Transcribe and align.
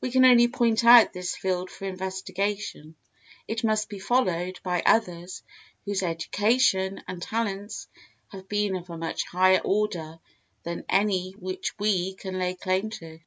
We 0.00 0.10
can 0.10 0.24
only 0.24 0.48
point 0.48 0.82
out 0.84 1.12
this 1.12 1.36
field 1.36 1.70
for 1.70 1.84
investigation; 1.84 2.96
it 3.46 3.62
must 3.62 3.88
be 3.88 4.00
followed 4.00 4.58
by 4.64 4.82
others 4.84 5.44
whose 5.84 6.02
education 6.02 7.04
and 7.06 7.22
talents 7.22 7.86
have 8.30 8.48
been 8.48 8.74
of 8.74 8.90
a 8.90 8.98
much 8.98 9.26
higher 9.26 9.60
order 9.62 10.18
than 10.64 10.84
any 10.88 11.34
which 11.38 11.78
we 11.78 12.14
can 12.14 12.36
lay 12.36 12.54
claim 12.56 12.90
to. 12.90 13.20